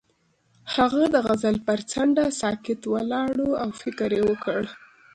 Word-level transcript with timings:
هغه 0.75 1.03
د 1.13 1.15
غزل 1.27 1.55
پر 1.67 1.79
څنډه 1.91 2.25
ساکت 2.41 2.81
ولاړ 2.93 3.35
او 3.63 3.69
فکر 3.81 4.11
وکړ. 4.29 4.61